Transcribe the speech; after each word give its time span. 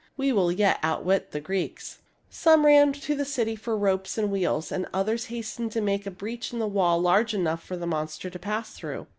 We 0.17 0.33
will 0.33 0.51
yet 0.51 0.79
out 0.81 1.05
wit 1.05 1.29
the 1.29 1.39
Greeks!" 1.39 1.99
Some 2.31 2.65
ran 2.65 2.91
to 2.91 3.13
the 3.13 3.23
city 3.23 3.55
for 3.55 3.77
ropes 3.77 4.17
and 4.17 4.31
wheels, 4.31 4.71
and 4.71 4.87
others 4.91 5.25
hastened 5.25 5.71
to 5.73 5.79
make 5.79 6.07
a 6.07 6.09
breach 6.09 6.51
in 6.51 6.57
the 6.57 6.65
wall 6.65 6.99
large 6.99 7.35
enough 7.35 7.61
for 7.63 7.77
the 7.77 7.85
monster 7.85 8.31
to 8.31 8.39
pass 8.39 8.73
through. 8.73 9.05